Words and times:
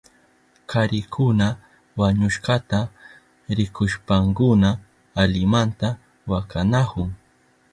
Karikuna 0.71 1.47
wañushkata 1.99 2.79
rikushpankuna 3.57 4.69
alimanta 5.21 5.89
wakanahun. 6.31 7.09